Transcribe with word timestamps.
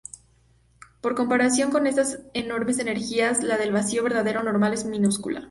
Por 0.99 1.13
comparación 1.13 1.69
con 1.69 1.85
estas 1.85 2.21
enormes 2.33 2.79
energías, 2.79 3.43
la 3.43 3.59
del 3.59 3.71
vacío 3.71 4.01
verdadero, 4.01 4.41
normal, 4.41 4.73
es 4.73 4.83
minúscula. 4.83 5.39